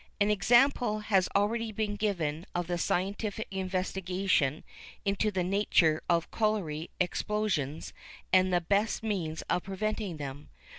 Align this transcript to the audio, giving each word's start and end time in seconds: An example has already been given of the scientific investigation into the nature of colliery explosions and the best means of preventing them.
An 0.19 0.31
example 0.31 0.97
has 1.01 1.29
already 1.35 1.71
been 1.71 1.95
given 1.95 2.47
of 2.55 2.65
the 2.65 2.79
scientific 2.79 3.47
investigation 3.51 4.63
into 5.05 5.29
the 5.29 5.43
nature 5.43 6.01
of 6.09 6.31
colliery 6.31 6.89
explosions 6.99 7.93
and 8.33 8.51
the 8.51 8.61
best 8.61 9.03
means 9.03 9.43
of 9.43 9.61
preventing 9.61 10.17
them. 10.17 10.49